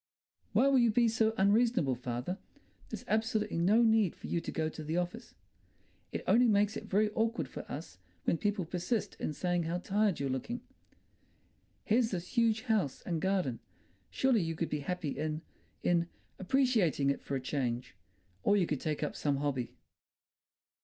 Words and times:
"Why 0.53 0.67
will 0.67 0.79
you 0.79 0.89
be 0.89 1.07
so 1.07 1.31
unreasonable, 1.37 1.93
father? 1.93 2.39
There's 2.89 3.05
absolutely 3.07 3.59
no 3.59 3.83
need 3.83 4.15
for 4.15 4.25
you 4.25 4.41
to 4.41 4.51
go 4.51 4.67
to 4.67 4.83
the 4.83 4.97
office. 4.97 5.35
It 6.11 6.23
only 6.25 6.47
makes 6.47 6.75
it 6.75 6.85
very 6.85 7.11
awkward 7.11 7.47
for 7.47 7.71
us 7.71 7.99
when 8.23 8.39
people 8.39 8.65
persist 8.65 9.15
in 9.19 9.31
saying 9.31 9.65
how 9.65 9.77
tired 9.77 10.19
you're 10.19 10.27
looking. 10.31 10.61
Here's 11.83 12.09
this 12.09 12.29
huge 12.29 12.61
house 12.63 13.03
and 13.03 13.21
garden. 13.21 13.59
Surely 14.09 14.41
you 14.41 14.55
could 14.55 14.69
be 14.69 14.79
happy 14.79 15.09
in—in—appreciating 15.19 17.11
it 17.11 17.21
for 17.21 17.35
a 17.35 17.39
change. 17.39 17.95
Or 18.41 18.57
you 18.57 18.65
could 18.65 18.81
take 18.81 19.03
up 19.03 19.15
some 19.15 19.37
hobby." 19.37 19.75